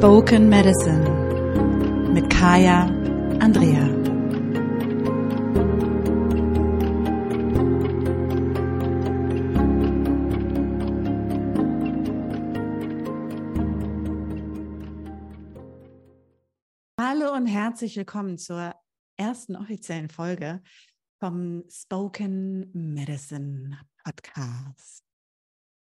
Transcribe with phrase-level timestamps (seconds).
[0.00, 2.86] Spoken Medicine mit Kaya
[3.38, 3.86] Andrea.
[16.98, 18.74] Hallo und herzlich willkommen zur
[19.18, 20.62] ersten offiziellen Folge
[21.18, 25.09] vom Spoken Medicine Podcast.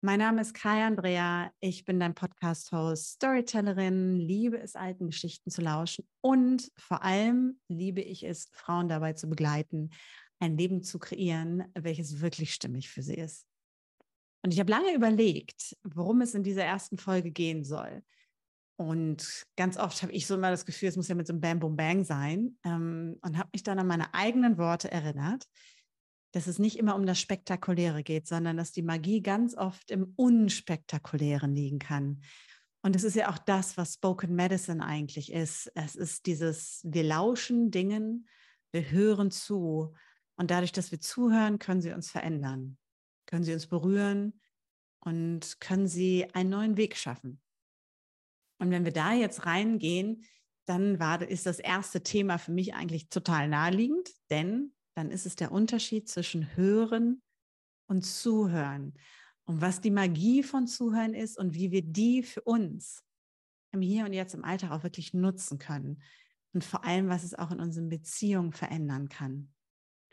[0.02, 1.52] Mein Name ist Kai Andrea.
[1.60, 8.00] Ich bin dein Podcast-Host, Storytellerin, liebe es, alten Geschichten zu lauschen und vor allem liebe
[8.00, 9.90] ich es, Frauen dabei zu begleiten,
[10.40, 13.46] ein Leben zu kreieren, welches wirklich stimmig für sie ist.
[14.42, 18.02] Und ich habe lange überlegt, worum es in dieser ersten Folge gehen soll.
[18.78, 21.42] Und ganz oft habe ich so immer das Gefühl, es muss ja mit so einem
[21.42, 25.44] Bam Boom Bang sein ähm, und habe mich dann an meine eigenen Worte erinnert
[26.32, 30.14] dass es nicht immer um das Spektakuläre geht, sondern dass die Magie ganz oft im
[30.16, 32.22] Unspektakulären liegen kann.
[32.82, 35.72] Und es ist ja auch das, was Spoken Medicine eigentlich ist.
[35.76, 38.28] Es ist dieses, wir lauschen Dingen,
[38.72, 39.94] wir hören zu.
[40.38, 42.78] Und dadurch, dass wir zuhören, können sie uns verändern,
[43.26, 44.40] können sie uns berühren
[45.02, 47.42] und können sie einen neuen Weg schaffen.
[48.60, 50.24] Und wenn wir da jetzt reingehen,
[50.66, 55.36] dann war, ist das erste Thema für mich eigentlich total naheliegend, denn dann ist es
[55.36, 57.22] der Unterschied zwischen Hören
[57.88, 58.94] und Zuhören.
[59.46, 63.04] Und was die Magie von Zuhören ist und wie wir die für uns
[63.72, 66.02] im Hier und Jetzt im Alltag auch wirklich nutzen können.
[66.54, 69.54] Und vor allem, was es auch in unseren Beziehungen verändern kann.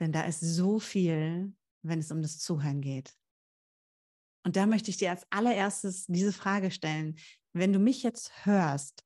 [0.01, 3.15] Denn da ist so viel, wenn es um das Zuhören geht.
[4.45, 7.17] Und da möchte ich dir als allererstes diese Frage stellen.
[7.53, 9.05] Wenn du mich jetzt hörst,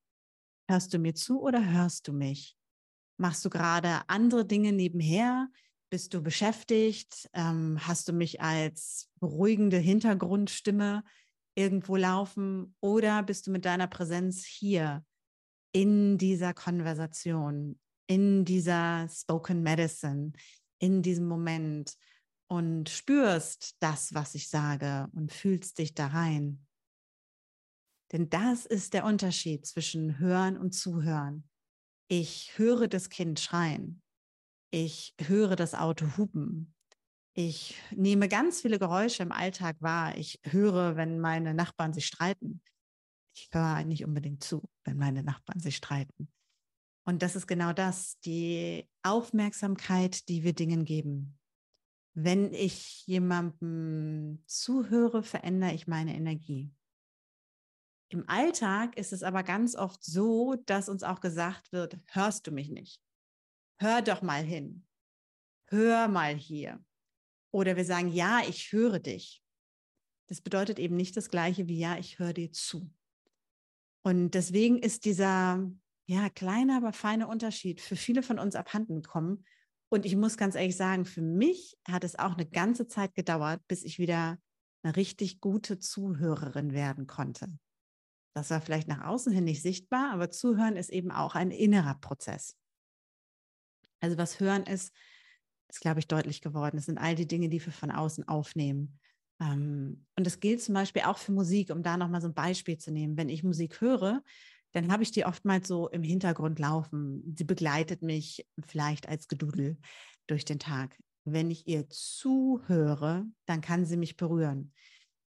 [0.68, 2.59] hörst du mir zu oder hörst du mich?
[3.20, 5.50] Machst du gerade andere Dinge nebenher?
[5.90, 7.28] Bist du beschäftigt?
[7.34, 11.04] Ähm, hast du mich als beruhigende Hintergrundstimme
[11.54, 12.74] irgendwo laufen?
[12.80, 15.04] Oder bist du mit deiner Präsenz hier
[15.72, 20.32] in dieser Konversation, in dieser Spoken Medicine,
[20.78, 21.98] in diesem Moment
[22.48, 26.66] und spürst das, was ich sage und fühlst dich da rein?
[28.12, 31.49] Denn das ist der Unterschied zwischen Hören und Zuhören.
[32.12, 34.02] Ich höre das Kind schreien.
[34.72, 36.74] Ich höre das Auto hupen.
[37.34, 40.18] Ich nehme ganz viele Geräusche im Alltag wahr.
[40.18, 42.62] Ich höre, wenn meine Nachbarn sich streiten.
[43.32, 46.28] Ich höre nicht unbedingt zu, wenn meine Nachbarn sich streiten.
[47.04, 51.38] Und das ist genau das, die Aufmerksamkeit, die wir Dingen geben.
[52.14, 56.72] Wenn ich jemandem zuhöre, verändere ich meine Energie.
[58.10, 62.52] Im Alltag ist es aber ganz oft so, dass uns auch gesagt wird, hörst du
[62.52, 63.00] mich nicht?
[63.80, 64.86] hör doch mal hin,
[65.68, 66.84] hör mal hier.
[67.52, 69.42] Oder wir sagen, ja, ich höre dich.
[70.28, 72.92] Das bedeutet eben nicht das gleiche wie, ja, ich höre dir zu.
[74.02, 75.68] Und deswegen ist dieser,
[76.06, 79.44] ja, kleine, aber feine Unterschied für viele von uns abhanden gekommen.
[79.88, 83.60] Und ich muss ganz ehrlich sagen, für mich hat es auch eine ganze Zeit gedauert,
[83.66, 84.38] bis ich wieder
[84.82, 87.46] eine richtig gute Zuhörerin werden konnte.
[88.34, 91.94] Das war vielleicht nach außen hin nicht sichtbar, aber Zuhören ist eben auch ein innerer
[91.94, 92.56] Prozess.
[94.00, 94.92] Also was Hören ist,
[95.68, 96.78] ist, glaube ich, deutlich geworden.
[96.78, 98.98] Es sind all die Dinge, die wir von außen aufnehmen.
[99.40, 102.78] Ähm, und das gilt zum Beispiel auch für Musik, um da nochmal so ein Beispiel
[102.78, 103.16] zu nehmen.
[103.16, 104.22] Wenn ich Musik höre,
[104.72, 107.34] dann habe ich die oftmals so im Hintergrund laufen.
[107.36, 109.78] Sie begleitet mich vielleicht als Gedudel
[110.26, 110.96] durch den Tag.
[111.24, 114.72] Wenn ich ihr zuhöre, dann kann sie mich berühren.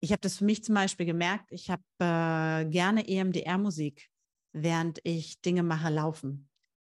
[0.00, 1.52] Ich habe das für mich zum Beispiel gemerkt.
[1.52, 4.08] Ich habe äh, gerne EMDR-Musik,
[4.52, 6.50] während ich Dinge mache, laufen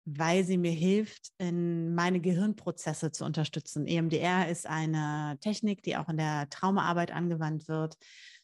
[0.05, 3.87] weil sie mir hilft, in meine Gehirnprozesse zu unterstützen.
[3.87, 7.97] EMDR ist eine Technik, die auch in der Traumaarbeit angewandt wird.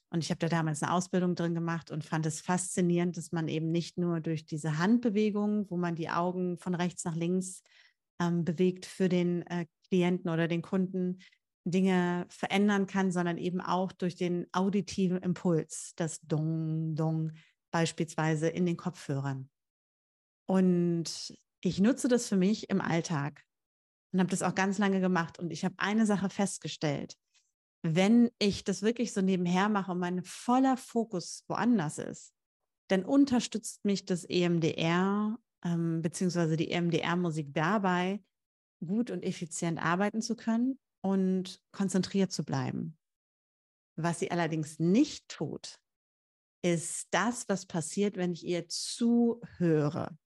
[0.09, 3.47] Und ich habe da damals eine Ausbildung drin gemacht und fand es faszinierend, dass man
[3.47, 7.61] eben nicht nur durch diese Handbewegung, wo man die Augen von rechts nach links
[8.19, 11.19] ähm, bewegt, für den äh, Klienten oder den Kunden
[11.63, 17.33] Dinge verändern kann, sondern eben auch durch den auditiven Impuls, das Dong, Dong
[17.71, 19.49] beispielsweise in den Kopfhörern.
[20.47, 23.43] Und ich nutze das für mich im Alltag
[24.11, 25.39] und habe das auch ganz lange gemacht.
[25.39, 27.15] Und ich habe eine Sache festgestellt.
[27.83, 32.33] Wenn ich das wirklich so nebenher mache und mein voller Fokus woanders ist,
[32.89, 38.21] dann unterstützt mich das EMDR ähm, beziehungsweise die EMDR-Musik dabei,
[38.85, 42.97] gut und effizient arbeiten zu können und konzentriert zu bleiben.
[43.95, 45.79] Was sie allerdings nicht tut,
[46.63, 50.17] ist das, was passiert, wenn ich ihr zuhöre.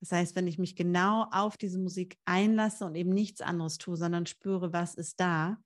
[0.00, 3.96] Das heißt, wenn ich mich genau auf diese Musik einlasse und eben nichts anderes tue,
[3.96, 5.58] sondern spüre, was ist da,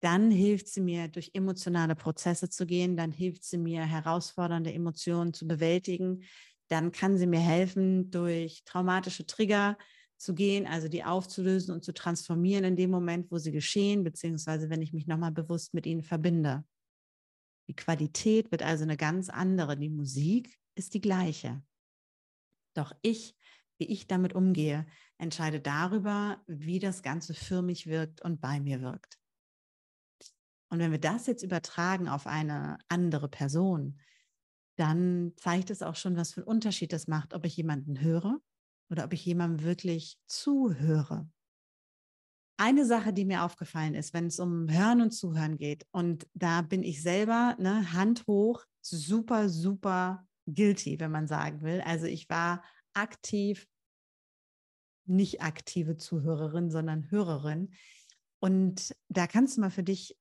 [0.00, 5.32] dann hilft sie mir, durch emotionale Prozesse zu gehen, dann hilft sie mir, herausfordernde Emotionen
[5.32, 6.24] zu bewältigen,
[6.68, 9.76] dann kann sie mir helfen, durch traumatische Trigger
[10.24, 14.70] zu gehen, also die aufzulösen und zu transformieren in dem Moment, wo sie geschehen, beziehungsweise
[14.70, 16.64] wenn ich mich nochmal bewusst mit ihnen verbinde.
[17.68, 19.76] Die Qualität wird also eine ganz andere.
[19.76, 21.62] Die Musik ist die gleiche.
[22.74, 23.36] Doch ich,
[23.78, 24.86] wie ich damit umgehe,
[25.18, 29.18] entscheide darüber, wie das Ganze für mich wirkt und bei mir wirkt.
[30.70, 34.00] Und wenn wir das jetzt übertragen auf eine andere Person,
[34.76, 38.40] dann zeigt es auch schon, was für einen Unterschied das macht, ob ich jemanden höre
[38.94, 41.28] oder ob ich jemandem wirklich zuhöre.
[42.56, 46.62] Eine Sache, die mir aufgefallen ist, wenn es um Hören und Zuhören geht, und da
[46.62, 51.80] bin ich selber, ne, Hand hoch, super, super guilty, wenn man sagen will.
[51.80, 52.62] Also ich war
[52.92, 53.66] aktiv,
[55.06, 57.74] nicht aktive Zuhörerin, sondern Hörerin.
[58.38, 60.16] Und da kannst du mal für dich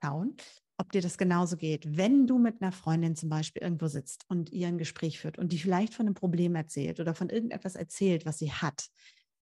[0.00, 0.36] schauen,
[0.78, 1.96] ob dir das genauso geht.
[1.96, 5.52] Wenn du mit einer Freundin zum Beispiel irgendwo sitzt und ihr ein Gespräch führt und
[5.52, 8.88] die vielleicht von einem Problem erzählt oder von irgendetwas erzählt, was sie hat,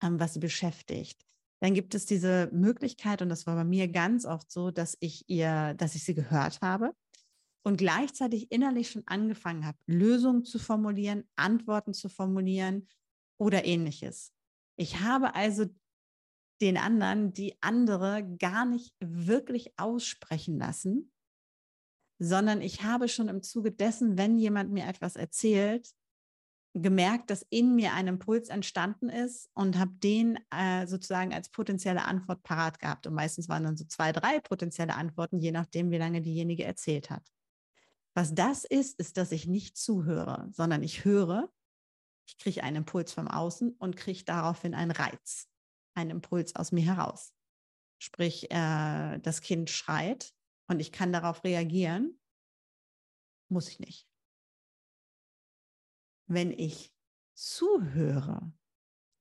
[0.03, 1.25] ähm, was sie beschäftigt,
[1.61, 5.29] dann gibt es diese Möglichkeit, und das war bei mir ganz oft so, dass ich
[5.29, 6.95] ihr, dass ich sie gehört habe
[7.63, 12.89] und gleichzeitig innerlich schon angefangen habe, Lösungen zu formulieren, Antworten zu formulieren
[13.39, 14.33] oder ähnliches.
[14.77, 15.67] Ich habe also
[16.61, 21.13] den anderen die andere gar nicht wirklich aussprechen lassen,
[22.19, 25.89] sondern ich habe schon im Zuge dessen, wenn jemand mir etwas erzählt,
[26.75, 32.05] gemerkt, dass in mir ein Impuls entstanden ist und habe den äh, sozusagen als potenzielle
[32.05, 33.07] Antwort parat gehabt.
[33.07, 37.11] Und meistens waren dann so zwei, drei potenzielle Antworten, je nachdem, wie lange diejenige erzählt
[37.11, 37.27] hat.
[38.15, 41.51] Was das ist, ist, dass ich nicht zuhöre, sondern ich höre,
[42.29, 45.50] ich kriege einen Impuls vom Außen und kriege daraufhin einen Reiz
[46.01, 47.33] ein Impuls aus mir heraus.
[47.99, 50.33] Sprich, äh, das Kind schreit
[50.69, 52.19] und ich kann darauf reagieren,
[53.49, 54.09] muss ich nicht.
[56.27, 56.93] Wenn ich
[57.35, 58.53] zuhöre,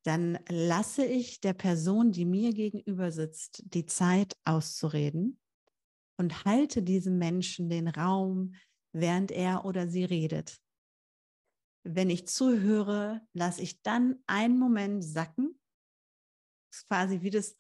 [0.04, 5.40] dann lasse ich der Person, die mir gegenüber sitzt, die Zeit auszureden
[6.18, 8.56] und halte diesem Menschen den Raum,
[8.94, 10.62] während er oder sie redet.
[11.84, 15.60] Wenn ich zuhöre, lasse ich dann einen Moment sacken
[16.72, 17.56] ist quasi wie das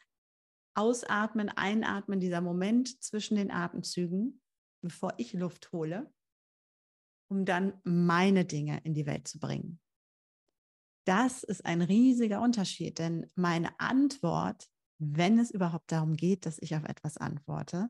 [0.75, 4.41] Ausatmen, Einatmen, dieser Moment zwischen den Atemzügen,
[4.81, 6.11] bevor ich Luft hole,
[7.29, 9.79] um dann meine Dinge in die Welt zu bringen.
[11.05, 14.67] Das ist ein riesiger Unterschied, denn meine Antwort,
[14.99, 17.89] wenn es überhaupt darum geht, dass ich auf etwas antworte,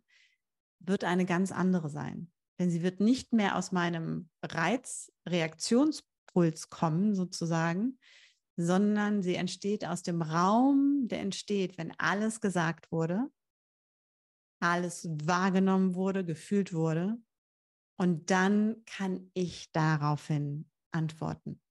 [0.80, 2.32] wird eine ganz andere sein.
[2.60, 7.98] Denn sie wird nicht mehr aus meinem Reizreaktionspuls kommen, sozusagen,
[8.62, 13.32] sondern sie entsteht aus dem Raum, der entsteht, wenn alles gesagt wurde,
[14.62, 17.18] alles wahrgenommen wurde, gefühlt wurde.
[17.98, 21.62] Und dann kann ich daraufhin antworten.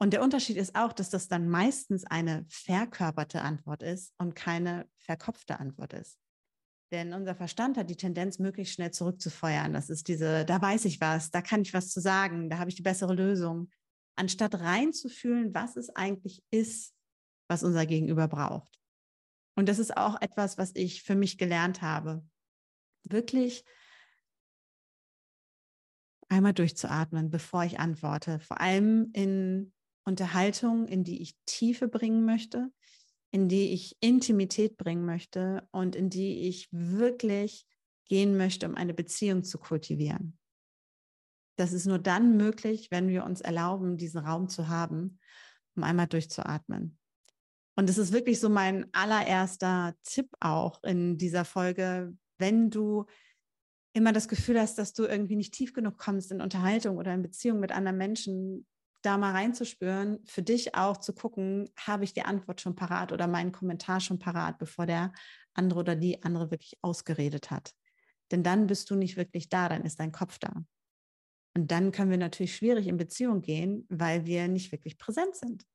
[0.00, 4.88] Und der Unterschied ist auch, dass das dann meistens eine verkörperte Antwort ist und keine
[4.96, 6.20] verkopfte Antwort ist.
[6.92, 9.72] Denn unser Verstand hat die Tendenz, möglichst schnell zurückzufeuern.
[9.72, 12.70] Das ist diese, da weiß ich was, da kann ich was zu sagen, da habe
[12.70, 13.70] ich die bessere Lösung
[14.20, 16.94] anstatt reinzufühlen, was es eigentlich ist,
[17.48, 18.78] was unser Gegenüber braucht.
[19.56, 22.24] Und das ist auch etwas, was ich für mich gelernt habe.
[23.02, 23.64] Wirklich
[26.28, 28.38] einmal durchzuatmen, bevor ich antworte.
[28.40, 29.72] Vor allem in
[30.04, 32.70] Unterhaltungen, in die ich Tiefe bringen möchte,
[33.32, 37.66] in die ich Intimität bringen möchte und in die ich wirklich
[38.04, 40.39] gehen möchte, um eine Beziehung zu kultivieren.
[41.60, 45.18] Das ist nur dann möglich, wenn wir uns erlauben, diesen Raum zu haben,
[45.76, 46.98] um einmal durchzuatmen.
[47.76, 53.04] Und es ist wirklich so mein allererster Tipp auch in dieser Folge, wenn du
[53.92, 57.20] immer das Gefühl hast, dass du irgendwie nicht tief genug kommst in Unterhaltung oder in
[57.20, 58.66] Beziehung mit anderen Menschen,
[59.02, 63.26] da mal reinzuspüren, für dich auch zu gucken, habe ich die Antwort schon parat oder
[63.26, 65.12] meinen Kommentar schon parat, bevor der
[65.52, 67.74] andere oder die andere wirklich ausgeredet hat.
[68.30, 70.64] Denn dann bist du nicht wirklich da, dann ist dein Kopf da.
[71.56, 75.66] Und dann können wir natürlich schwierig in Beziehung gehen, weil wir nicht wirklich präsent sind.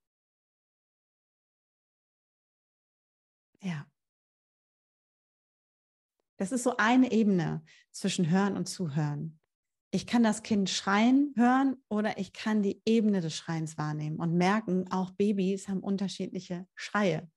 [3.62, 3.88] Ja.
[6.38, 9.40] Das ist so eine Ebene zwischen Hören und Zuhören.
[9.92, 14.34] Ich kann das Kind schreien hören oder ich kann die Ebene des Schreins wahrnehmen und
[14.34, 17.30] merken, auch Babys haben unterschiedliche Schreie.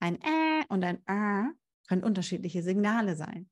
[0.00, 1.52] Ein Äh und ein Äh
[1.88, 3.48] können unterschiedliche Signale sein.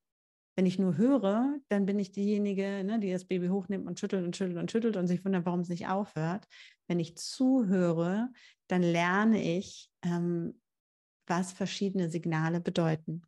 [0.58, 4.24] Wenn ich nur höre, dann bin ich diejenige, ne, die das Baby hochnimmt und schüttelt
[4.24, 6.48] und schüttelt und schüttelt und sich wundert, warum es nicht aufhört.
[6.88, 8.32] Wenn ich zuhöre,
[8.66, 10.60] dann lerne ich, ähm,
[11.28, 13.22] was verschiedene Signale bedeuten.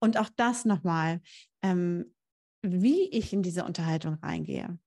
[0.00, 1.20] Und auch das nochmal,
[1.60, 2.14] ähm,
[2.62, 4.78] wie ich in diese Unterhaltung reingehe.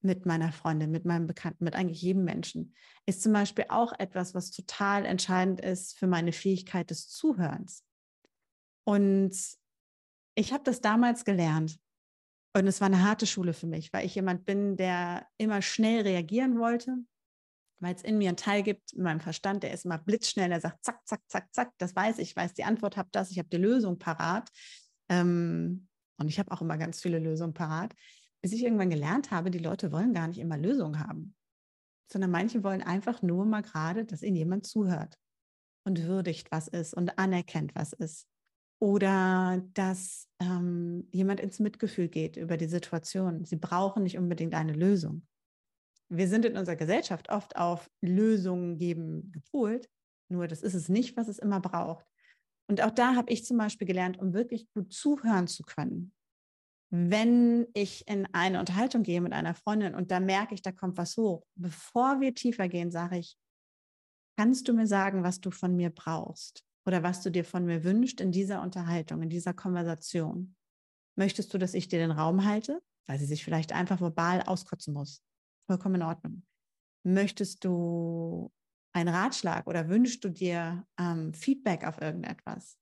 [0.00, 2.76] mit meiner Freundin, mit meinem Bekannten, mit eigentlich jedem Menschen,
[3.06, 7.84] ist zum Beispiel auch etwas, was total entscheidend ist für meine Fähigkeit des Zuhörens.
[8.84, 9.34] Und
[10.36, 11.78] ich habe das damals gelernt.
[12.54, 16.02] Und es war eine harte Schule für mich, weil ich jemand bin, der immer schnell
[16.02, 16.96] reagieren wollte,
[17.80, 20.60] weil es in mir einen Teil gibt, in meinem Verstand, der ist immer blitzschnell, der
[20.60, 23.38] sagt, zack, zack, zack, zack, das weiß ich, ich weiß die Antwort, habe das, ich
[23.38, 24.50] habe die Lösung parat.
[25.10, 25.88] Ähm,
[26.18, 27.94] und ich habe auch immer ganz viele Lösungen parat,
[28.42, 31.34] bis ich irgendwann gelernt habe, die Leute wollen gar nicht immer Lösungen haben,
[32.10, 35.18] sondern manche wollen einfach nur mal gerade, dass ihnen jemand zuhört
[35.84, 38.26] und würdigt, was ist und anerkennt, was ist.
[38.78, 43.44] Oder dass ähm, jemand ins Mitgefühl geht über die Situation.
[43.44, 45.26] Sie brauchen nicht unbedingt eine Lösung.
[46.08, 49.88] Wir sind in unserer Gesellschaft oft auf Lösungen geben gepolt,
[50.28, 52.06] nur das ist es nicht, was es immer braucht.
[52.68, 56.12] Und auch da habe ich zum Beispiel gelernt, um wirklich gut zuhören zu können.
[56.90, 60.96] Wenn ich in eine Unterhaltung gehe mit einer Freundin und da merke ich, da kommt
[60.96, 63.36] was hoch, bevor wir tiefer gehen, sage ich,
[64.38, 67.84] kannst du mir sagen, was du von mir brauchst oder was du dir von mir
[67.84, 70.54] wünschst in dieser Unterhaltung, in dieser Konversation?
[71.18, 74.94] Möchtest du, dass ich dir den Raum halte, weil sie sich vielleicht einfach verbal auskotzen
[74.94, 75.22] muss?
[75.68, 76.46] Vollkommen in Ordnung.
[77.04, 78.52] Möchtest du
[78.92, 82.78] einen Ratschlag oder wünschst du dir ähm, Feedback auf irgendetwas?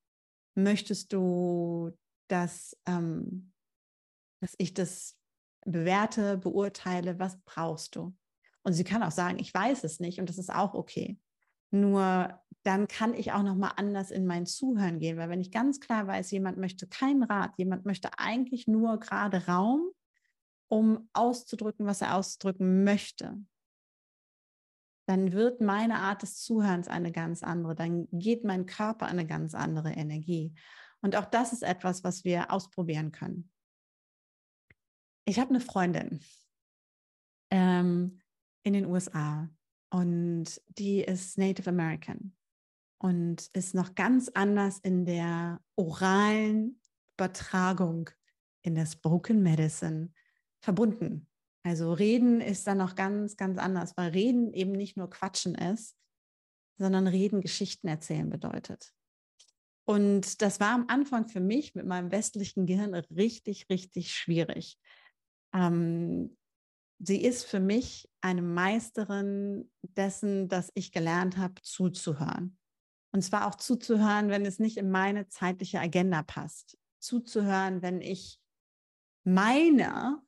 [0.54, 1.96] Möchtest du,
[2.28, 3.52] dass, ähm,
[4.40, 5.16] dass ich das
[5.64, 7.18] bewerte, beurteile?
[7.18, 8.14] Was brauchst du?
[8.62, 11.18] Und sie kann auch sagen, ich weiß es nicht und das ist auch okay.
[11.74, 15.50] Nur dann kann ich auch noch mal anders in mein Zuhören gehen, weil wenn ich
[15.50, 19.90] ganz klar weiß, jemand möchte keinen Rat, jemand möchte eigentlich nur gerade Raum,
[20.68, 23.36] um auszudrücken, was er ausdrücken möchte,
[25.06, 27.74] dann wird meine Art des Zuhörens eine ganz andere.
[27.74, 30.54] Dann geht mein Körper eine ganz andere Energie.
[31.02, 33.50] Und auch das ist etwas, was wir ausprobieren können.
[35.24, 36.20] Ich habe eine Freundin
[37.50, 38.22] ähm,
[38.62, 39.50] in den USA
[39.94, 42.34] und die ist Native American
[42.98, 46.80] und ist noch ganz anders in der oralen
[47.16, 48.10] Übertragung
[48.62, 50.12] in der Spoken Medicine
[50.60, 51.28] verbunden
[51.64, 55.96] also reden ist dann noch ganz, ganz anders, weil reden eben nicht nur quatschen ist,
[56.78, 58.92] sondern reden Geschichten erzählen bedeutet.
[59.86, 64.78] Und das war am Anfang für mich mit meinem westlichen Gehirn richtig, richtig schwierig.
[65.54, 66.36] Ähm,
[67.06, 72.56] sie ist für mich eine Meisterin dessen, dass ich gelernt habe, zuzuhören.
[73.12, 76.78] Und zwar auch zuzuhören, wenn es nicht in meine zeitliche Agenda passt.
[76.99, 78.40] Zuzuhören, wenn ich
[79.25, 80.20] meine,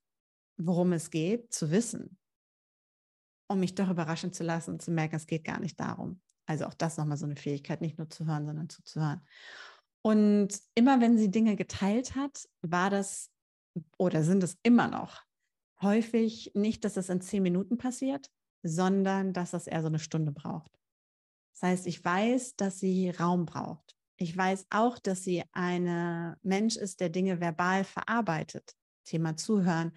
[0.56, 2.18] worum es geht, zu wissen,
[3.48, 6.20] um mich doch überraschen zu lassen und zu merken, es geht gar nicht darum.
[6.46, 9.26] Also auch das nochmal so eine Fähigkeit, nicht nur zu hören, sondern zuzuhören.
[10.02, 13.30] Und immer wenn sie Dinge geteilt hat, war das
[13.98, 15.25] oder sind es immer noch
[15.82, 18.30] häufig nicht, dass es in zehn Minuten passiert,
[18.62, 20.70] sondern dass das eher so eine Stunde braucht.
[21.54, 23.96] Das heißt, ich weiß, dass sie Raum braucht.
[24.18, 28.74] Ich weiß auch, dass sie ein Mensch ist, der Dinge verbal verarbeitet.
[29.04, 29.92] Thema Zuhören,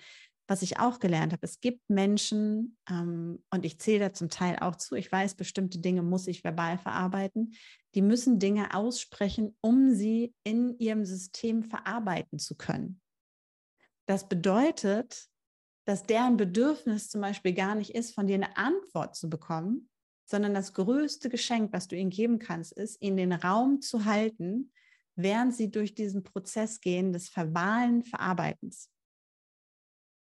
[0.50, 4.58] was ich auch gelernt habe, es gibt Menschen, ähm, und ich zähle da zum Teil
[4.60, 7.54] auch zu, ich weiß, bestimmte Dinge muss ich verbal verarbeiten,
[7.94, 13.00] die müssen Dinge aussprechen, um sie in ihrem System verarbeiten zu können.
[14.08, 15.29] Das bedeutet,
[15.90, 19.90] dass deren Bedürfnis zum Beispiel gar nicht ist, von dir eine Antwort zu bekommen,
[20.26, 24.72] sondern das größte Geschenk, was du ihnen geben kannst, ist, ihnen den Raum zu halten,
[25.16, 28.90] während sie durch diesen Prozess gehen des verbalen Verarbeitens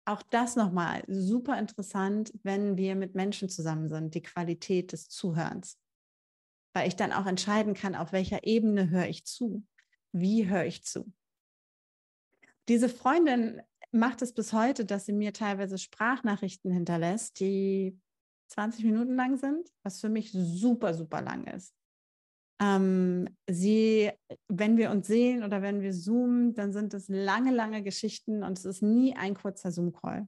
[0.08, 5.78] auch das nochmal super interessant, wenn wir mit Menschen zusammen sind, die Qualität des Zuhörens.
[6.74, 9.66] Weil ich dann auch entscheiden kann, auf welcher Ebene höre ich zu,
[10.14, 11.12] wie höre ich zu.
[12.70, 13.62] Diese Freundin
[13.98, 18.00] macht es bis heute, dass sie mir teilweise Sprachnachrichten hinterlässt, die
[18.50, 21.74] 20 Minuten lang sind, was für mich super, super lang ist.
[22.60, 24.12] Ähm, sie,
[24.48, 28.58] wenn wir uns sehen oder wenn wir zoomen, dann sind es lange, lange Geschichten und
[28.58, 30.28] es ist nie ein kurzer Zoom-Call.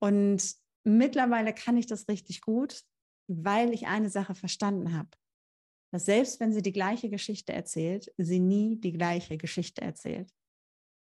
[0.00, 0.54] Und
[0.84, 2.82] mittlerweile kann ich das richtig gut,
[3.26, 5.08] weil ich eine Sache verstanden habe.
[5.92, 10.30] Dass selbst wenn sie die gleiche Geschichte erzählt, sie nie die gleiche Geschichte erzählt,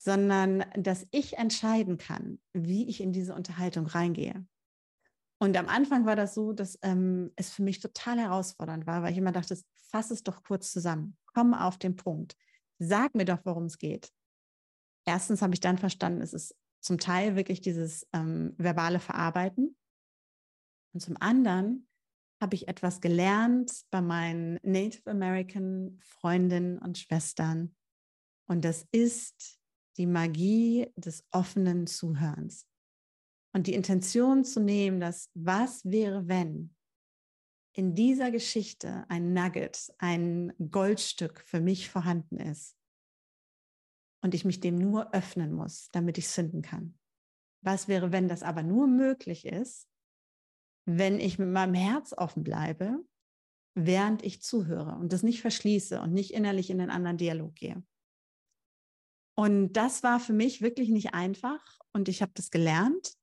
[0.03, 4.47] sondern dass ich entscheiden kann, wie ich in diese Unterhaltung reingehe.
[5.39, 9.13] Und am Anfang war das so, dass ähm, es für mich total herausfordernd war, weil
[9.13, 9.59] ich immer dachte,
[9.91, 12.37] fass es doch kurz zusammen, komm auf den Punkt,
[12.79, 14.11] sag mir doch, worum es geht.
[15.05, 19.77] Erstens habe ich dann verstanden, es ist zum Teil wirklich dieses ähm, verbale Verarbeiten.
[20.95, 21.89] Und zum anderen
[22.41, 27.75] habe ich etwas gelernt bei meinen Native American Freundinnen und Schwestern.
[28.47, 29.60] Und das ist
[30.01, 32.67] die Magie des offenen Zuhörens.
[33.55, 36.75] Und die Intention zu nehmen, dass was wäre, wenn
[37.77, 42.79] in dieser Geschichte ein Nugget, ein Goldstück für mich vorhanden ist
[44.23, 46.99] und ich mich dem nur öffnen muss, damit ich es finden kann.
[47.63, 49.87] Was wäre, wenn das aber nur möglich ist,
[50.87, 53.05] wenn ich mit meinem Herz offen bleibe,
[53.75, 57.83] während ich zuhöre und das nicht verschließe und nicht innerlich in den anderen Dialog gehe.
[59.41, 63.15] Und das war für mich wirklich nicht einfach und ich habe das gelernt.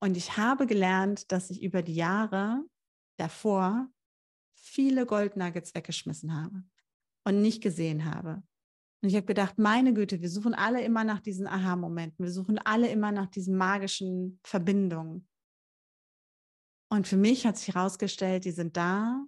[0.00, 2.64] Und ich habe gelernt, dass ich über die Jahre
[3.18, 3.90] davor
[4.54, 6.64] viele Goldnuggets weggeschmissen habe
[7.26, 8.42] und nicht gesehen habe.
[9.02, 12.24] Und ich habe gedacht, meine Güte, wir suchen alle immer nach diesen Aha-Momenten.
[12.24, 15.28] Wir suchen alle immer nach diesen magischen Verbindungen.
[16.90, 19.22] Und für mich hat sich herausgestellt, die sind da,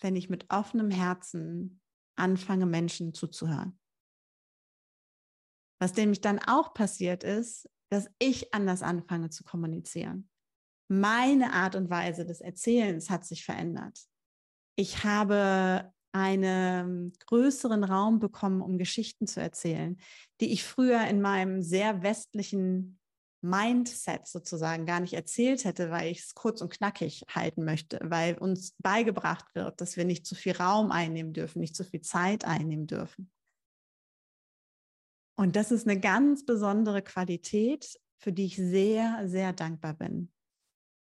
[0.00, 1.80] wenn ich mit offenem Herzen
[2.16, 3.78] anfange, Menschen zuzuhören.
[5.80, 10.28] Was nämlich dann auch passiert ist, dass ich anders anfange zu kommunizieren.
[10.88, 13.98] Meine Art und Weise des Erzählens hat sich verändert.
[14.76, 19.98] Ich habe einen größeren Raum bekommen, um Geschichten zu erzählen,
[20.40, 22.98] die ich früher in meinem sehr westlichen
[23.40, 28.36] Mindset sozusagen gar nicht erzählt hätte, weil ich es kurz und knackig halten möchte, weil
[28.36, 32.44] uns beigebracht wird, dass wir nicht zu viel Raum einnehmen dürfen, nicht zu viel Zeit
[32.44, 33.30] einnehmen dürfen.
[35.38, 40.32] Und das ist eine ganz besondere Qualität, für die ich sehr, sehr dankbar bin.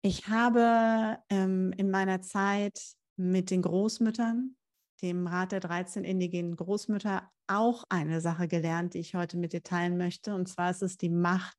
[0.01, 2.81] Ich habe ähm, in meiner Zeit
[3.17, 4.57] mit den Großmüttern,
[5.03, 9.63] dem Rat der 13 indigenen Großmütter, auch eine Sache gelernt, die ich heute mit dir
[9.63, 10.35] teilen möchte.
[10.35, 11.59] Und zwar ist es die Macht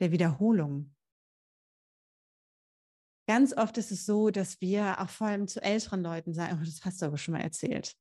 [0.00, 0.92] der Wiederholung.
[3.28, 6.64] Ganz oft ist es so, dass wir auch vor allem zu älteren Leuten sagen, oh,
[6.64, 7.96] das hast du aber schon mal erzählt.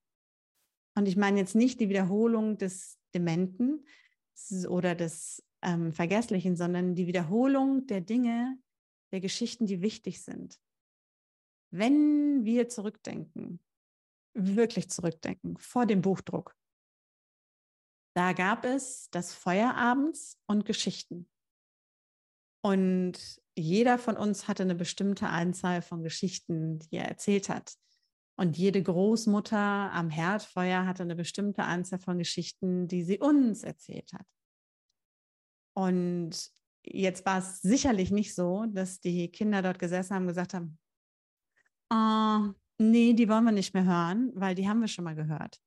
[0.97, 3.85] Und ich meine jetzt nicht die Wiederholung des Dementen
[4.67, 8.57] oder des ähm, Vergesslichen, sondern die Wiederholung der Dinge,
[9.11, 10.59] der Geschichten, die wichtig sind.
[11.71, 13.59] Wenn wir zurückdenken,
[14.33, 16.55] wirklich zurückdenken, vor dem Buchdruck,
[18.15, 21.27] da gab es das Feuerabends und Geschichten.
[22.61, 27.75] Und jeder von uns hatte eine bestimmte Anzahl von Geschichten, die er erzählt hat.
[28.35, 34.11] Und jede Großmutter am Herdfeuer hatte eine bestimmte Anzahl von Geschichten, die sie uns erzählt
[34.13, 34.25] hat.
[35.75, 36.51] Und
[36.83, 40.79] jetzt war es sicherlich nicht so, dass die Kinder dort gesessen haben und gesagt haben,
[41.91, 45.59] oh, nee, die wollen wir nicht mehr hören, weil die haben wir schon mal gehört.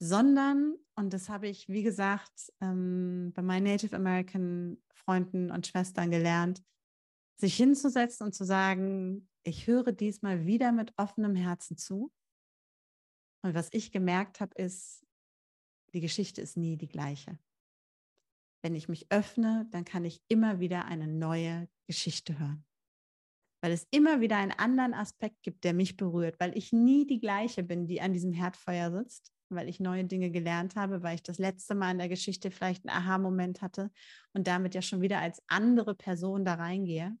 [0.00, 6.10] Sondern, und das habe ich, wie gesagt, ähm, bei meinen Native American Freunden und Schwestern
[6.10, 6.62] gelernt,
[7.40, 12.12] sich hinzusetzen und zu sagen, ich höre diesmal wieder mit offenem Herzen zu.
[13.42, 15.06] Und was ich gemerkt habe, ist,
[15.94, 17.38] die Geschichte ist nie die gleiche.
[18.62, 22.64] Wenn ich mich öffne, dann kann ich immer wieder eine neue Geschichte hören.
[23.62, 27.20] Weil es immer wieder einen anderen Aspekt gibt, der mich berührt, weil ich nie die
[27.20, 31.22] gleiche bin, die an diesem Herdfeuer sitzt, weil ich neue Dinge gelernt habe, weil ich
[31.22, 33.90] das letzte Mal in der Geschichte vielleicht einen Aha-Moment hatte
[34.32, 37.16] und damit ja schon wieder als andere Person da reingehe.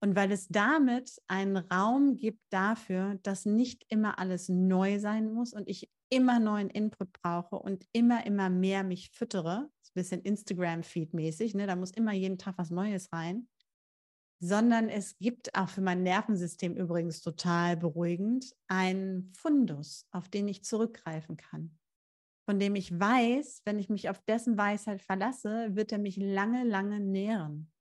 [0.00, 5.52] Und weil es damit einen Raum gibt dafür, dass nicht immer alles neu sein muss
[5.52, 11.54] und ich immer neuen Input brauche und immer, immer mehr mich füttere, ein bisschen Instagram-Feed-mäßig,
[11.54, 11.66] ne?
[11.66, 13.48] da muss immer jeden Tag was Neues rein,
[14.40, 20.62] sondern es gibt auch für mein Nervensystem übrigens total beruhigend einen Fundus, auf den ich
[20.62, 21.76] zurückgreifen kann,
[22.46, 26.64] von dem ich weiß, wenn ich mich auf dessen Weisheit verlasse, wird er mich lange,
[26.64, 27.72] lange nähren.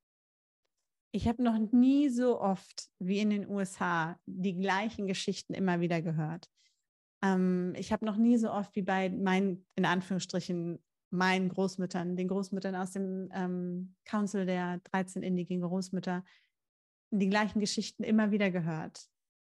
[1.17, 5.99] Ich habe noch nie so oft wie in den USA die gleichen Geschichten immer wieder
[5.99, 6.47] gehört.
[7.23, 10.77] Ähm, ich habe noch nie so oft wie bei meinen, in Anführungsstrichen,
[11.09, 16.23] meinen Großmüttern, den Großmüttern aus dem ähm, Council der 13 indigenen Großmütter,
[17.09, 19.03] die gleichen Geschichten immer wieder gehört.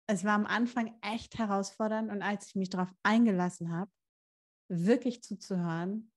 [0.07, 3.91] Es war am Anfang echt herausfordernd und als ich mich darauf eingelassen habe,
[4.69, 6.11] wirklich zuzuhören,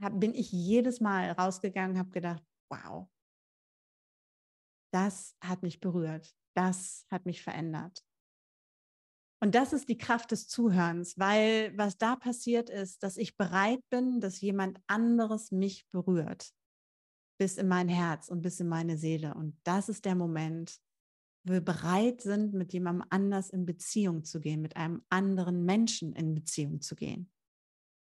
[0.00, 3.08] hab, bin ich jedes Mal rausgegangen und habe gedacht, wow,
[4.94, 8.04] das hat mich berührt, das hat mich verändert.
[9.42, 13.80] Und das ist die Kraft des Zuhörens, weil was da passiert ist, dass ich bereit
[13.90, 16.50] bin, dass jemand anderes mich berührt,
[17.38, 19.34] bis in mein Herz und bis in meine Seele.
[19.34, 20.78] Und das ist der Moment,
[21.42, 26.14] wo wir bereit sind, mit jemandem anders in Beziehung zu gehen, mit einem anderen Menschen
[26.14, 27.30] in Beziehung zu gehen.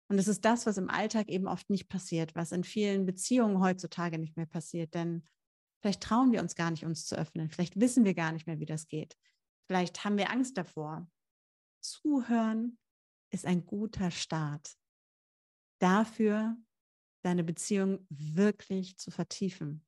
[0.08, 3.60] Und es ist das, was im Alltag eben oft nicht passiert, was in vielen Beziehungen
[3.60, 4.94] heutzutage nicht mehr passiert.
[4.94, 5.28] Denn
[5.86, 7.52] Vielleicht trauen wir uns gar nicht, uns zu öffnen.
[7.52, 9.16] Vielleicht wissen wir gar nicht mehr, wie das geht.
[9.68, 11.08] Vielleicht haben wir Angst davor.
[11.80, 12.80] Zuhören
[13.32, 14.76] ist ein guter Start
[15.80, 16.58] dafür,
[17.22, 19.86] deine Beziehung wirklich zu vertiefen,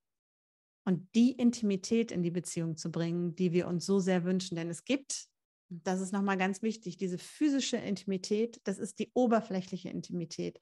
[0.88, 4.56] und die Intimität in die Beziehung zu bringen, die wir uns so sehr wünschen.
[4.56, 5.26] Denn es gibt,
[5.70, 10.60] das ist nochmal ganz wichtig, diese physische Intimität, das ist die oberflächliche Intimität.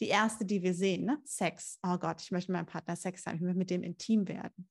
[0.00, 1.20] Die erste, die wir sehen, ne?
[1.24, 1.78] Sex.
[1.84, 4.68] Oh Gott, ich möchte mit meinem Partner Sex haben, ich möchte mit dem intim werden.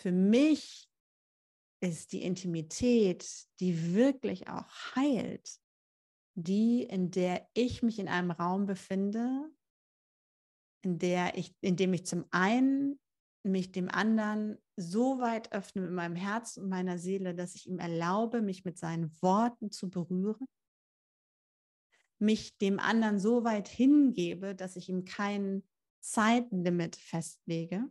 [0.00, 0.88] Für mich
[1.80, 5.58] ist die Intimität, die wirklich auch heilt,
[6.34, 9.50] die, in der ich mich in einem Raum befinde,
[10.82, 13.00] in der ich, in dem ich zum einen
[13.42, 17.80] mich dem anderen so weit öffne mit meinem Herz und meiner Seele, dass ich ihm
[17.80, 20.46] erlaube, mich mit seinen Worten zu berühren,
[22.20, 25.64] mich dem anderen so weit hingebe, dass ich ihm kein
[26.00, 27.90] Zeitlimit festlege,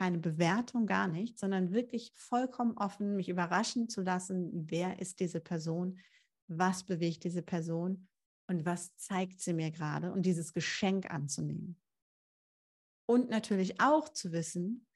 [0.00, 5.40] keine Bewertung, gar nicht, sondern wirklich vollkommen offen, mich überraschen zu lassen, wer ist diese
[5.40, 6.00] Person,
[6.48, 8.08] was bewegt diese Person
[8.48, 11.78] und was zeigt sie mir gerade und dieses Geschenk anzunehmen.
[13.06, 14.86] Und natürlich auch zu wissen,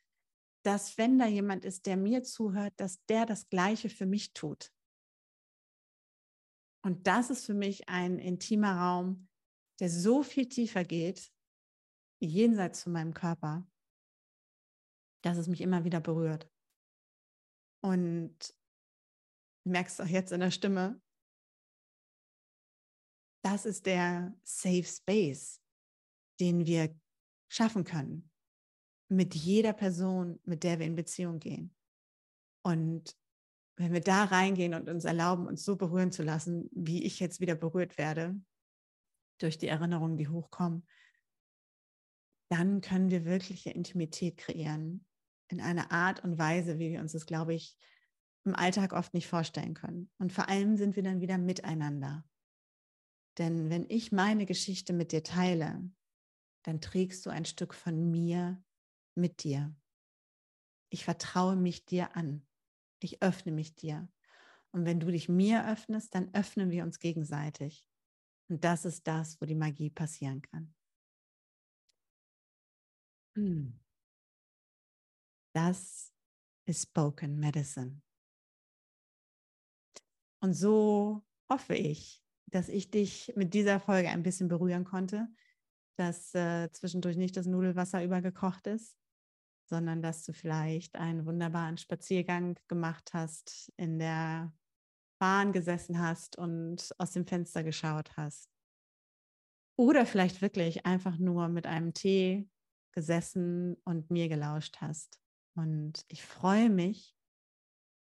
[0.65, 4.73] dass wenn da jemand ist, der mir zuhört, dass der das Gleiche für mich tut.
[6.83, 9.29] Und das ist für mich ein intimer Raum,
[9.81, 11.31] der so viel tiefer geht,
[12.21, 13.67] jenseits von meinem Körper,
[15.25, 16.51] dass es mich immer wieder berührt.
[17.83, 18.37] Und
[19.65, 21.01] merkst auch jetzt in der Stimme,
[23.43, 25.63] das ist der Safe Space,
[26.41, 26.95] den wir
[27.49, 28.31] schaffen können.
[29.09, 31.75] Mit jeder Person, mit der wir in Beziehung gehen.
[32.63, 33.17] Und
[33.77, 37.41] wenn wir da reingehen und uns erlauben, uns so berühren zu lassen, wie ich jetzt
[37.41, 38.41] wieder berührt werde,
[39.39, 40.87] durch die Erinnerungen, die hochkommen,
[42.51, 45.05] dann können wir wirkliche Intimität kreieren.
[45.49, 47.77] In einer Art und Weise, wie wir uns das, glaube ich,
[48.45, 50.11] im Alltag oft nicht vorstellen können.
[50.19, 52.25] Und vor allem sind wir dann wieder miteinander.
[53.39, 55.83] Denn wenn ich meine Geschichte mit dir teile,
[56.63, 58.63] dann trägst du ein Stück von mir
[59.15, 59.75] mit dir.
[60.91, 62.47] Ich vertraue mich dir an.
[63.01, 64.09] Ich öffne mich dir.
[64.73, 67.87] Und wenn du dich mir öffnest, dann öffnen wir uns gegenseitig.
[68.49, 70.75] Und das ist das, wo die Magie passieren kann.
[73.37, 73.84] Hm.
[75.55, 76.13] Das
[76.67, 78.03] ist Spoken Medicine.
[80.43, 85.29] Und so hoffe ich, dass ich dich mit dieser Folge ein bisschen berühren konnte,
[85.97, 88.97] dass äh, zwischendurch nicht das Nudelwasser übergekocht ist,
[89.71, 94.53] sondern dass du vielleicht einen wunderbaren Spaziergang gemacht hast, in der
[95.21, 98.51] Bahn gesessen hast und aus dem Fenster geschaut hast.
[99.77, 102.51] Oder vielleicht wirklich einfach nur mit einem Tee
[102.93, 105.24] gesessen und mir gelauscht hast.
[105.55, 107.15] Und ich freue mich,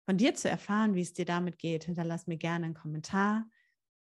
[0.06, 1.86] von dir zu erfahren, wie es dir damit geht.
[1.86, 3.46] Hinterlass mir gerne einen Kommentar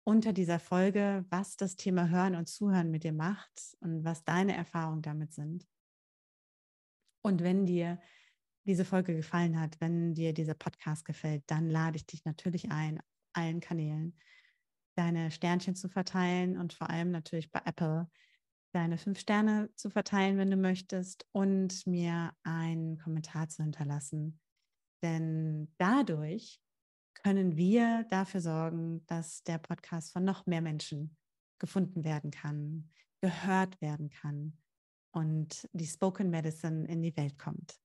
[0.05, 4.57] unter dieser Folge, was das Thema Hören und Zuhören mit dir macht und was deine
[4.57, 5.67] Erfahrungen damit sind.
[7.23, 8.01] Und wenn dir
[8.65, 13.01] diese Folge gefallen hat, wenn dir dieser Podcast gefällt, dann lade ich dich natürlich ein,
[13.35, 14.19] allen Kanälen
[14.95, 18.11] deine Sternchen zu verteilen und vor allem natürlich bei Apple
[18.79, 24.39] deine fünf Sterne zu verteilen, wenn du möchtest, und mir einen Kommentar zu hinterlassen.
[25.03, 26.61] Denn dadurch
[27.13, 31.17] können wir dafür sorgen, dass der Podcast von noch mehr Menschen
[31.59, 34.57] gefunden werden kann, gehört werden kann
[35.11, 37.81] und die Spoken Medicine in die Welt kommt.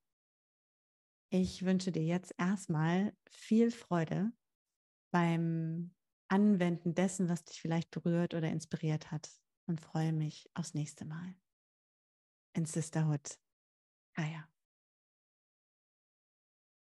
[1.32, 4.32] Ich wünsche dir jetzt erstmal viel Freude
[5.12, 5.95] beim
[6.27, 9.32] Anwenden dessen, was dich vielleicht berührt oder inspiriert hat
[9.65, 11.36] und freue mich aufs nächste Mal.
[12.54, 13.39] In Sisterhood.
[14.15, 14.52] Kaya.